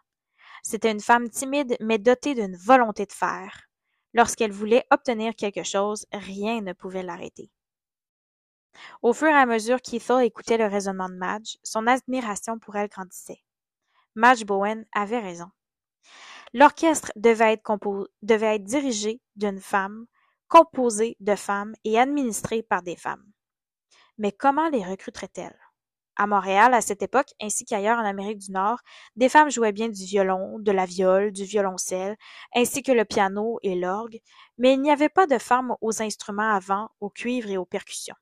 [0.64, 3.68] C'était une femme timide mais dotée d'une volonté de faire.
[4.14, 7.52] Lorsqu'elle voulait obtenir quelque chose, rien ne pouvait l'arrêter.
[9.02, 12.88] Au fur et à mesure qu'Ethel écoutait le raisonnement de Madge, son admiration pour elle
[12.88, 13.44] grandissait.
[14.16, 15.52] Madge Bowen avait raison.
[16.54, 20.06] L'orchestre devait être, dirigé d'une femme,
[20.48, 23.26] composé de femmes et administré par des femmes.
[24.18, 25.58] Mais comment les recruterait-elle?
[26.18, 28.80] À Montréal, à cette époque, ainsi qu'ailleurs en Amérique du Nord,
[29.16, 32.18] des femmes jouaient bien du violon, de la viole, du violoncelle,
[32.54, 34.20] ainsi que le piano et l'orgue,
[34.58, 37.66] mais il n'y avait pas de femmes aux instruments à vent, aux cuivres et aux
[37.66, 38.16] percussions.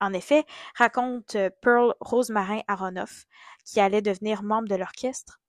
[0.00, 3.26] En effet, raconte Pearl Rosemarin Aronoff,
[3.66, 5.39] qui allait devenir membre de l'orchestre,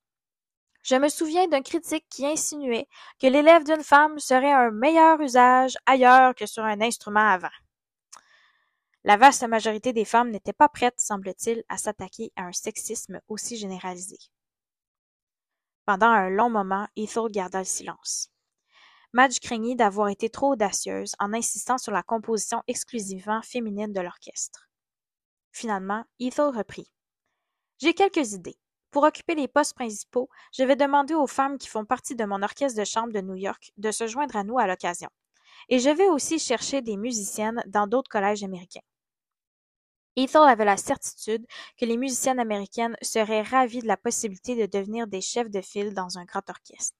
[0.84, 2.88] je me souviens d'un critique qui insinuait
[3.20, 7.50] que l'élève d'une femme serait un meilleur usage ailleurs que sur un instrument à vent.
[9.04, 13.58] La vaste majorité des femmes n'étaient pas prêtes, semble-t-il, à s'attaquer à un sexisme aussi
[13.58, 14.18] généralisé.
[15.86, 18.30] Pendant un long moment, Ethel garda le silence.
[19.14, 24.70] Madge craignit d'avoir été trop audacieuse en insistant sur la composition exclusivement féminine de l'orchestre.
[25.52, 26.90] Finalement, Ethel reprit.
[27.80, 28.61] J'ai quelques idées.
[28.92, 32.44] Pour occuper les postes principaux, je vais demander aux femmes qui font partie de mon
[32.44, 35.10] orchestre de chambre de New York de se joindre à nous à l'occasion.
[35.70, 38.82] Et je vais aussi chercher des musiciennes dans d'autres collèges américains.
[40.18, 45.08] Ethel avait la certitude que les musiciennes américaines seraient ravies de la possibilité de devenir
[45.08, 46.98] des chefs de file dans un grand orchestre.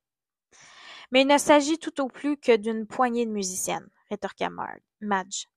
[1.12, 4.50] Mais il ne s'agit tout au plus que d'une poignée de musiciennes, rétorqua
[5.02, 5.48] Madge.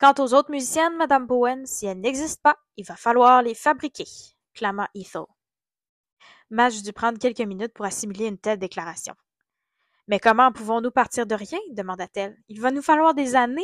[0.00, 4.06] Quant aux autres musiciennes, Madame Bowen, si elles n'existent pas, il va falloir les fabriquer
[4.58, 5.22] clama Ethel.
[6.50, 9.14] Madge dut prendre quelques minutes pour assimiler une telle déclaration.
[10.08, 11.60] Mais comment pouvons-nous partir de rien?
[11.70, 12.36] demanda-t-elle.
[12.48, 13.62] Il va nous falloir des années?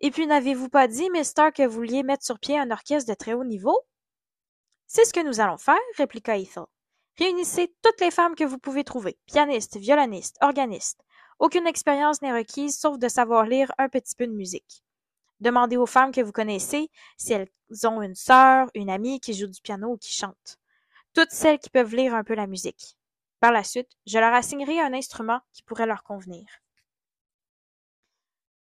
[0.00, 3.16] Et puis n'avez-vous pas dit, Mister, que vous vouliez mettre sur pied un orchestre de
[3.16, 3.76] très haut niveau?
[4.86, 6.64] C'est ce que nous allons faire, répliqua Ethel.
[7.18, 11.00] Réunissez toutes les femmes que vous pouvez trouver, pianistes, violonistes, organistes.
[11.40, 14.84] Aucune expérience n'est requise sauf de savoir lire un petit peu de musique.
[15.40, 17.48] Demandez aux femmes que vous connaissez si elles
[17.84, 20.58] ont une sœur, une amie qui joue du piano ou qui chante.
[21.14, 22.96] Toutes celles qui peuvent lire un peu la musique.
[23.40, 26.44] Par la suite, je leur assignerai un instrument qui pourrait leur convenir.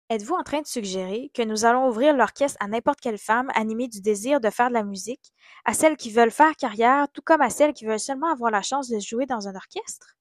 [0.10, 3.88] Êtes-vous en train de suggérer que nous allons ouvrir l'orchestre à n'importe quelle femme animée
[3.88, 5.34] du désir de faire de la musique,
[5.66, 8.64] à celles qui veulent faire carrière, tout comme à celles qui veulent seulement avoir la
[8.64, 10.16] chance de jouer dans un orchestre?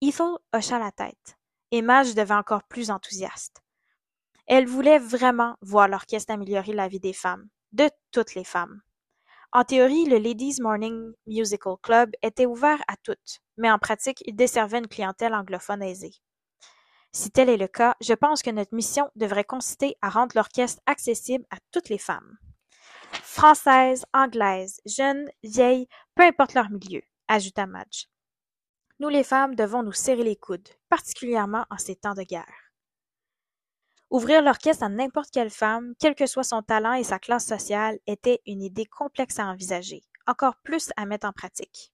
[0.00, 1.36] Ethel hocha la tête,
[1.72, 3.60] et Madge devint encore plus enthousiaste.
[4.52, 8.80] Elles voulaient vraiment voir l'orchestre améliorer la vie des femmes, de toutes les femmes.
[9.52, 14.34] En théorie, le Ladies Morning Musical Club était ouvert à toutes, mais en pratique, il
[14.34, 16.16] desservait une clientèle anglophone aisée.
[17.12, 20.82] Si tel est le cas, je pense que notre mission devrait consister à rendre l'orchestre
[20.86, 22.36] accessible à toutes les femmes.
[23.12, 25.86] Françaises, anglaises, jeunes, vieilles,
[26.16, 28.08] peu importe leur milieu, ajouta Madge.
[28.98, 32.69] Nous les femmes devons nous serrer les coudes, particulièrement en ces temps de guerre.
[34.10, 38.00] Ouvrir l'orchestre à n'importe quelle femme, quel que soit son talent et sa classe sociale,
[38.08, 41.92] était une idée complexe à envisager, encore plus à mettre en pratique.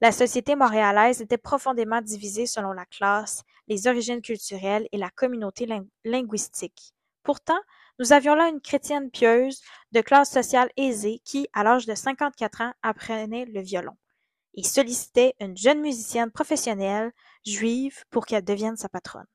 [0.00, 5.68] La société montréalaise était profondément divisée selon la classe, les origines culturelles et la communauté
[6.04, 6.94] linguistique.
[7.22, 7.60] Pourtant,
[7.98, 9.60] nous avions là une chrétienne pieuse,
[9.92, 13.96] de classe sociale aisée, qui, à l'âge de cinquante-quatre ans, apprenait le violon
[14.54, 17.12] et sollicitait une jeune musicienne professionnelle,
[17.44, 19.26] juive, pour qu'elle devienne sa patronne.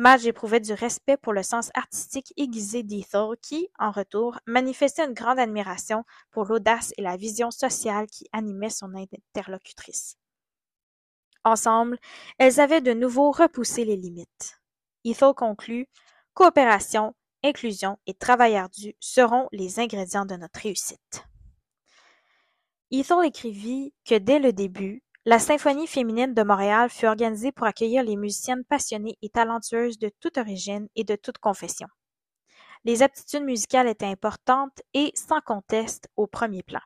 [0.00, 5.12] Madge éprouvait du respect pour le sens artistique aiguisé d'Ethel qui, en retour, manifestait une
[5.12, 10.16] grande admiration pour l'audace et la vision sociale qui animait son interlocutrice.
[11.44, 11.98] Ensemble,
[12.38, 14.58] elles avaient de nouveau repoussé les limites.
[15.04, 15.86] Ethel conclut
[16.32, 21.26] Coopération, inclusion et travail ardu seront les ingrédients de notre réussite.
[22.90, 28.02] Ethel écrivit que dès le début, la Symphonie féminine de Montréal fut organisée pour accueillir
[28.02, 31.88] les musiciennes passionnées et talentueuses de toute origine et de toute confession.
[32.84, 36.80] Les aptitudes musicales étaient importantes et, sans conteste, au premier plan.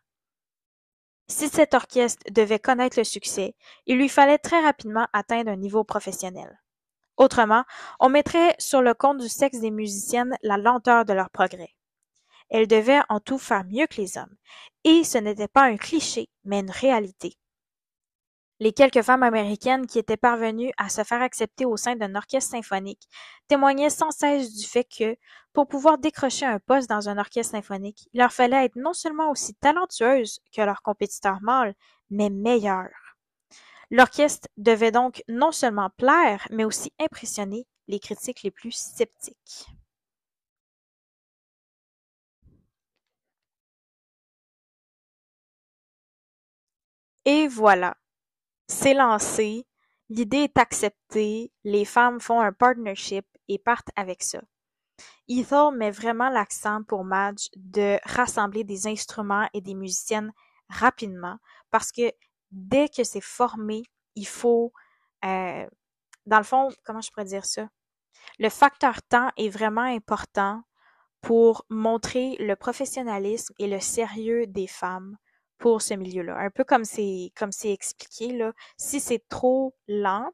[1.28, 3.54] Si cet orchestre devait connaître le succès,
[3.86, 6.60] il lui fallait très rapidement atteindre un niveau professionnel.
[7.16, 7.64] Autrement,
[8.00, 11.70] on mettrait sur le compte du sexe des musiciennes la lenteur de leur progrès.
[12.50, 14.36] Elles devaient en tout faire mieux que les hommes,
[14.82, 17.38] et ce n'était pas un cliché, mais une réalité.
[18.60, 22.52] Les quelques femmes américaines qui étaient parvenues à se faire accepter au sein d'un orchestre
[22.52, 23.08] symphonique
[23.48, 25.16] témoignaient sans cesse du fait que,
[25.52, 29.30] pour pouvoir décrocher un poste dans un orchestre symphonique, il leur fallait être non seulement
[29.30, 31.74] aussi talentueuses que leurs compétiteurs mâles,
[32.10, 33.16] mais meilleures.
[33.90, 39.66] L'orchestre devait donc non seulement plaire, mais aussi impressionner les critiques les plus sceptiques.
[47.26, 47.96] Et voilà,
[48.68, 49.66] c'est lancé,
[50.08, 54.40] l'idée est acceptée, les femmes font un partnership et partent avec ça.
[55.28, 60.32] Ethel met vraiment l'accent pour Madge de rassembler des instruments et des musiciennes
[60.68, 61.38] rapidement
[61.70, 62.12] parce que
[62.50, 63.82] dès que c'est formé,
[64.14, 64.72] il faut,
[65.24, 65.66] euh,
[66.26, 67.68] dans le fond, comment je pourrais dire ça?
[68.38, 70.62] Le facteur temps est vraiment important
[71.20, 75.16] pour montrer le professionnalisme et le sérieux des femmes
[75.58, 76.36] pour ce milieu-là.
[76.38, 80.30] Un peu comme c'est comme c'est expliqué là, si c'est trop lent,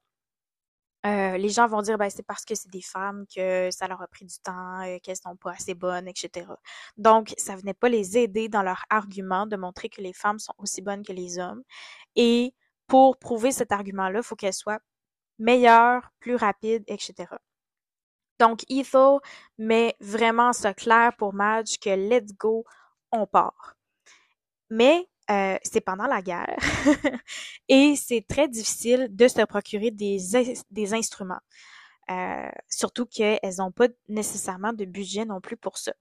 [1.07, 4.03] euh, les gens vont dire ben c'est parce que c'est des femmes que ça leur
[4.03, 6.47] a pris du temps, euh, qu'elles sont pas assez bonnes, etc.
[6.99, 10.55] Donc ça venait pas les aider dans leur argument de montrer que les femmes sont
[10.59, 11.63] aussi bonnes que les hommes.
[12.17, 12.55] Et
[12.87, 14.81] pour prouver cet argument-là, faut qu'elles soient
[15.39, 17.29] meilleures, plus rapides, etc.
[18.41, 19.19] Donc Ethel
[19.59, 22.65] met vraiment ça clair pour Madge que let's go,
[23.13, 23.77] on part.
[24.71, 26.57] Mais euh, c'est pendant la guerre
[27.69, 31.41] et c'est très difficile de se procurer des, instruments.
[32.11, 35.93] Euh, surtout qu'elles n'ont pas nécessairement de budget non plus pour ça.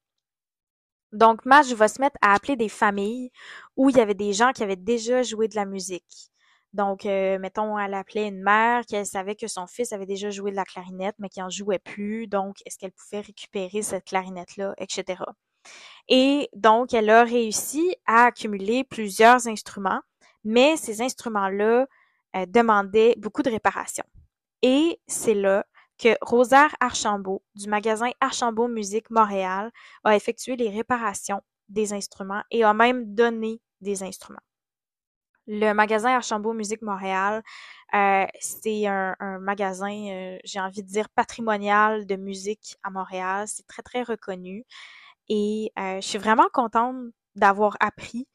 [1.11, 3.31] Donc, Madge va se mettre à appeler des familles
[3.75, 6.31] où il y avait des gens qui avaient déjà joué de la musique.
[6.73, 10.51] Donc, euh, mettons, elle appelait une mère qui savait que son fils avait déjà joué
[10.51, 12.27] de la clarinette, mais qui en jouait plus.
[12.27, 15.23] Donc, est-ce qu'elle pouvait récupérer cette clarinette-là, etc.
[16.07, 20.01] Et donc, elle a réussi à accumuler plusieurs instruments,
[20.43, 21.85] mais ces instruments-là
[22.35, 24.05] euh, demandaient beaucoup de réparations.
[24.61, 25.65] Et c'est là
[25.99, 29.71] que Rosaire Archambault, du magasin Archambault Musique Montréal,
[30.03, 34.39] a effectué les réparations des instruments et a même donné des instruments.
[35.45, 37.43] Le magasin Archambault Musique Montréal,
[37.95, 43.47] euh, c'est un, magasin, euh, j'ai envie de dire, patrimonial de musique à Montréal.
[43.47, 44.65] C'est très, très reconnu.
[45.29, 46.97] Et euh, je suis vraiment contente
[47.35, 48.27] d'avoir appris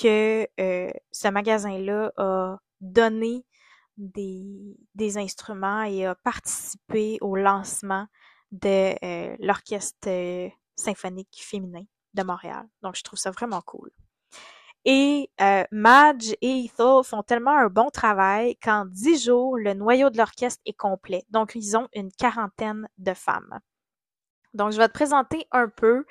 [0.00, 3.44] que euh, ce magasin-là a donné
[3.96, 8.06] des, des, instruments et a participé au lancement
[8.50, 11.84] de euh, l'Orchestre symphonique féminin
[12.14, 12.66] de Montréal.
[12.82, 13.90] Donc, je trouve ça vraiment cool.
[14.84, 20.10] Et euh, Madge et Ethel font tellement un bon travail qu'en dix jours, le noyau
[20.10, 21.24] de l'orchestre est complet.
[21.30, 23.60] Donc, ils ont une quarantaine de femmes.
[24.54, 26.04] Donc, je vais te présenter un peu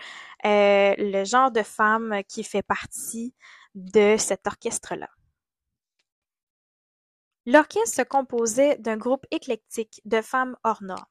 [0.45, 3.35] euh, le genre de femme qui fait partie
[3.75, 5.09] de cet orchestre-là.
[7.45, 11.05] L'orchestre se composait d'un groupe éclectique de femmes hors normes.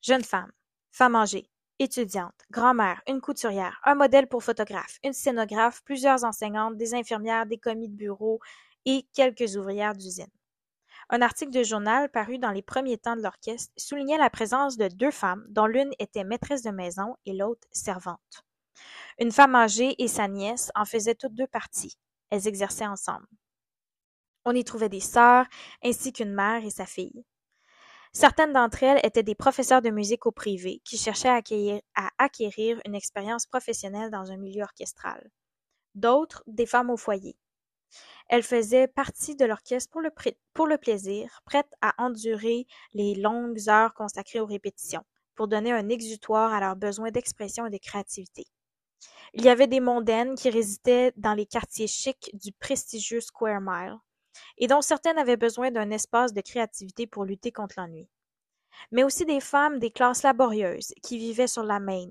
[0.00, 0.52] Jeunes femmes,
[0.92, 6.94] Femme âgée, étudiante, grand-mère, une couturière, un modèle pour photographe, une scénographe, plusieurs enseignantes, des
[6.94, 8.38] infirmières, des commis de bureau
[8.84, 10.30] et quelques ouvrières d'usine.
[11.10, 14.88] Un article de journal paru dans les premiers temps de l'orchestre soulignait la présence de
[14.88, 18.44] deux femmes dont l'une était maîtresse de maison et l'autre servante.
[19.18, 21.96] Une femme âgée et sa nièce en faisaient toutes deux partie.
[22.30, 23.26] Elles exerçaient ensemble.
[24.44, 25.46] On y trouvait des sœurs
[25.82, 27.24] ainsi qu'une mère et sa fille.
[28.12, 32.10] Certaines d'entre elles étaient des professeurs de musique au privé qui cherchaient à acquérir, à
[32.18, 35.30] acquérir une expérience professionnelle dans un milieu orchestral.
[35.94, 37.36] D'autres, des femmes au foyer.
[38.28, 39.90] Elles faisaient partie de l'orchestre
[40.52, 45.88] pour le, plaisir, prêtes à endurer les longues heures consacrées aux répétitions, pour donner un
[45.88, 48.46] exutoire à leurs besoins d'expression et de créativité.
[49.34, 53.98] Il y avait des mondaines qui résidaient dans les quartiers chics du prestigieux Square Mile,
[54.58, 58.08] et dont certaines avaient besoin d'un espace de créativité pour lutter contre l'ennui.
[58.90, 62.10] Mais aussi des femmes des classes laborieuses qui vivaient sur la Main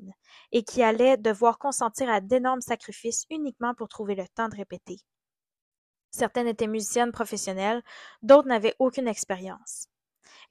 [0.52, 4.98] et qui allaient devoir consentir à d'énormes sacrifices uniquement pour trouver le temps de répéter.
[6.16, 7.82] Certaines étaient musiciennes professionnelles,
[8.22, 9.88] d'autres n'avaient aucune expérience.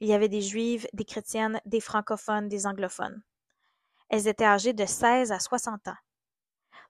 [0.01, 3.23] Il y avait des juives, des chrétiennes, des francophones, des anglophones.
[4.09, 5.97] Elles étaient âgées de 16 à 60 ans.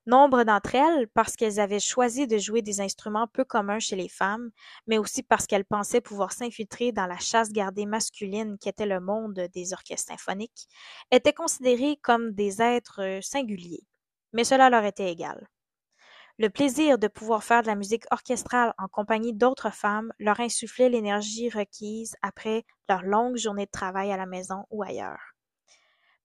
[0.06, 4.08] Nombre d'entre elles parce qu'elles avaient choisi de jouer des instruments peu communs chez les
[4.08, 4.50] femmes,
[4.88, 9.48] mais aussi parce qu'elles pensaient pouvoir s'infiltrer dans la chasse gardée masculine qu'était le monde
[9.54, 10.68] des orchestres symphoniques,
[11.12, 13.86] étaient considérées comme des êtres euh, singuliers.
[14.32, 15.48] Mais cela leur était égal.
[16.38, 20.88] Le plaisir de pouvoir faire de la musique orchestrale en compagnie d'autres femmes leur insufflait
[20.88, 25.34] l'énergie requise après leur longue journée de travail à la maison ou ailleurs.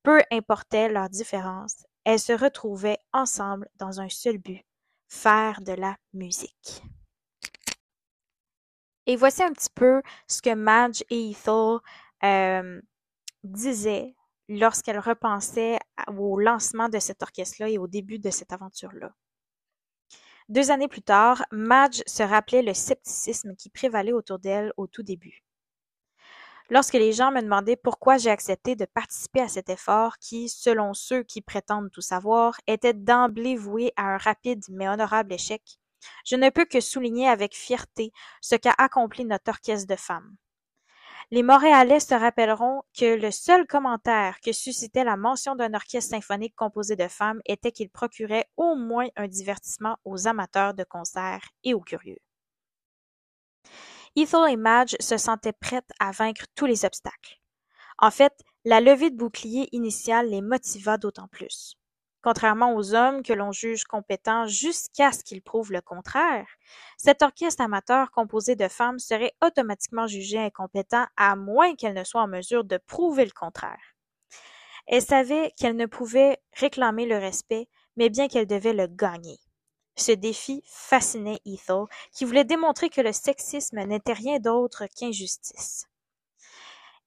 [0.01, 4.65] Peu importait leurs différences, elles se retrouvaient ensemble dans un seul but,
[5.07, 6.81] faire de la musique.
[9.05, 11.77] Et voici un petit peu ce que Madge et Ethel
[12.23, 12.81] euh,
[13.43, 14.15] disaient
[14.47, 19.13] lorsqu'elles repensaient au lancement de cet orchestre-là et au début de cette aventure-là.
[20.49, 25.03] Deux années plus tard, Madge se rappelait le scepticisme qui prévalait autour d'elle au tout
[25.03, 25.43] début.
[26.71, 30.95] Lorsque les gens me demandaient pourquoi j'ai accepté de participer à cet effort qui, selon
[30.95, 35.61] ceux qui prétendent tout savoir, était d'emblée voué à un rapide mais honorable échec,
[36.25, 40.35] je ne peux que souligner avec fierté ce qu'a accompli notre orchestre de femmes.
[41.31, 46.55] Les Montréalais se rappelleront que le seul commentaire que suscitait la mention d'un orchestre symphonique
[46.55, 51.75] composé de femmes était qu'il procurait au moins un divertissement aux amateurs de concerts et
[51.75, 52.17] aux curieux.
[54.15, 57.39] Ethel et Madge se sentaient prêtes à vaincre tous les obstacles.
[57.99, 58.33] En fait,
[58.65, 61.78] la levée de bouclier initiale les motiva d'autant plus.
[62.21, 66.47] Contrairement aux hommes que l'on juge compétents jusqu'à ce qu'ils prouvent le contraire,
[66.97, 72.23] cet orchestre amateur composé de femmes serait automatiquement jugé incompétent à moins qu'elles ne soient
[72.23, 73.95] en mesure de prouver le contraire.
[74.85, 79.39] Elles savaient qu'elles ne pouvaient réclamer le respect, mais bien qu'elles devaient le gagner.
[79.95, 85.88] Ce défi fascinait Ethel, qui voulait démontrer que le sexisme n'était rien d'autre qu'injustice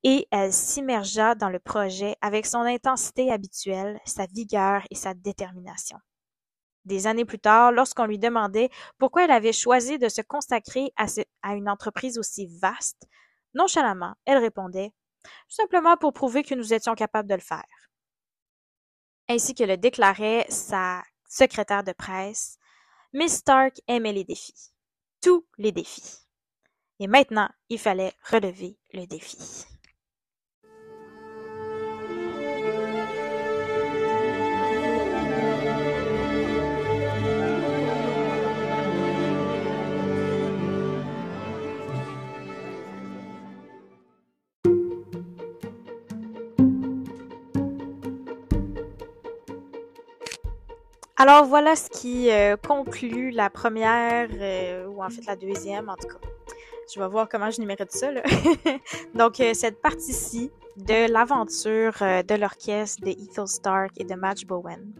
[0.04, 5.98] et elle s'immergea dans le projet avec son intensité habituelle, sa vigueur et sa détermination.
[6.84, 11.54] Des années plus tard, lorsqu'on lui demandait pourquoi elle avait choisi de se consacrer à,
[11.54, 13.06] une entreprise aussi vaste,
[13.54, 14.92] nonchalamment, elle répondait
[15.48, 17.62] simplement pour prouver que nous étions capables de le faire.
[19.28, 22.58] Ainsi que le déclarait sa secrétaire de presse,
[23.12, 24.72] Miss Stark aimait les défis.
[25.20, 26.26] Tous les défis.
[26.98, 29.38] Et maintenant, il fallait relever le défi.
[51.22, 55.94] Alors voilà ce qui euh, conclut la première, euh, ou en fait la deuxième en
[55.94, 56.18] tout cas.
[56.92, 58.08] Je vais voir comment je numérite ça.
[59.14, 64.92] Donc euh, cette partie-ci de l'aventure de l'orchestre de Ethel Stark et de Madge Bowen.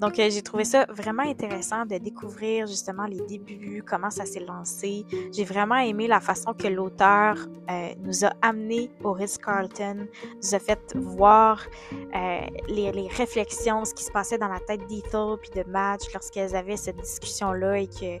[0.00, 4.44] Donc, euh, j'ai trouvé ça vraiment intéressant de découvrir justement les débuts, comment ça s'est
[4.44, 5.04] lancé.
[5.32, 7.36] J'ai vraiment aimé la façon que l'auteur
[7.70, 10.06] euh, nous a amené au Ritz-Carlton,
[10.42, 11.66] nous a fait voir
[12.14, 16.06] euh, les, les, réflexions, ce qui se passait dans la tête d'Ethel puis de Madge
[16.14, 18.18] lorsqu'elles avaient cette discussion-là et que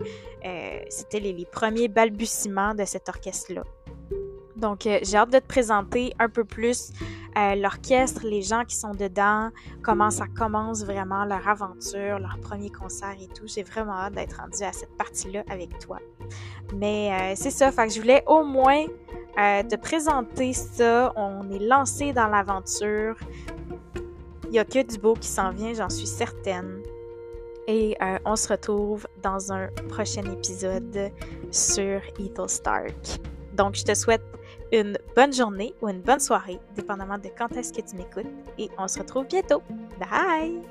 [0.88, 3.62] c'était les, les premiers balbutiements de cet orchestre-là.
[4.58, 6.90] Donc, euh, j'ai hâte de te présenter un peu plus
[7.36, 9.50] euh, l'orchestre, les gens qui sont dedans,
[9.82, 13.46] comment ça commence vraiment leur aventure, leur premier concert et tout.
[13.46, 15.98] J'ai vraiment hâte d'être rendue à cette partie-là avec toi.
[16.74, 18.84] Mais euh, c'est ça, fait je voulais au moins
[19.36, 21.12] te présenter ça.
[21.14, 23.16] On est lancé dans l'aventure.
[24.48, 26.82] Il y a que du beau qui s'en vient, j'en suis certaine.
[27.68, 31.12] Et on se retrouve dans un prochain épisode
[31.52, 33.20] sur Ethel Stark.
[33.52, 34.22] Donc, je te souhaite
[34.72, 38.30] une bonne journée ou une bonne soirée, dépendamment de quand est-ce que tu m'écoutes.
[38.58, 39.62] Et on se retrouve bientôt.
[39.98, 40.62] Bye!